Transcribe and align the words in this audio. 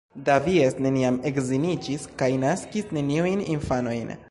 Davies 0.27 0.77
neniam 0.85 1.19
edziniĝis 1.31 2.07
kaj 2.23 2.31
naskis 2.47 2.91
neniujn 2.99 3.47
infanojn. 3.59 4.13